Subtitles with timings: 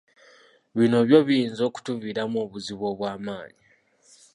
[0.77, 3.63] Bino byo biyinza okutuviiramu obuzibu obw'amaanyi.